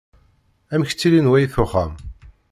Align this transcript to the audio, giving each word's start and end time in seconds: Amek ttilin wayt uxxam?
Amek 0.73 0.91
ttilin 0.91 1.29
wayt 1.31 1.55
uxxam? 1.63 1.91